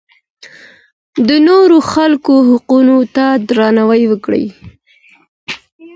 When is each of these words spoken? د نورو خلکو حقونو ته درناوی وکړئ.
د 1.27 1.29
نورو 1.47 1.77
خلکو 1.91 2.33
حقونو 2.49 2.97
ته 3.15 3.25
درناوی 3.47 4.03
وکړئ. 4.07 4.45